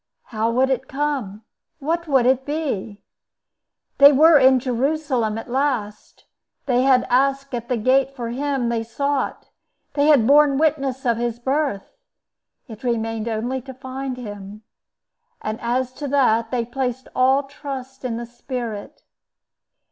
How 0.33 0.49
would 0.49 0.71
it 0.71 0.87
come? 0.87 1.43
What 1.77 2.07
would 2.07 2.25
it 2.25 2.43
be? 2.43 3.03
They 3.99 4.11
were 4.11 4.39
in 4.39 4.59
Jerusalem 4.59 5.37
at 5.37 5.47
last; 5.47 6.25
they 6.65 6.81
had 6.81 7.05
asked 7.07 7.53
at 7.53 7.69
the 7.69 7.77
gate 7.77 8.15
for 8.15 8.29
Him 8.29 8.69
they 8.69 8.81
sought; 8.81 9.49
they 9.93 10.07
had 10.07 10.25
borne 10.25 10.57
witness 10.57 11.05
of 11.05 11.17
his 11.17 11.37
birth; 11.37 11.85
it 12.67 12.83
remained 12.83 13.27
only 13.27 13.61
to 13.61 13.75
find 13.75 14.17
him; 14.17 14.63
and 15.39 15.61
as 15.61 15.93
to 15.93 16.07
that, 16.07 16.49
they 16.49 16.65
placed 16.65 17.07
all 17.15 17.43
trust 17.43 18.03
in 18.03 18.17
the 18.17 18.25
Spirit. 18.25 19.03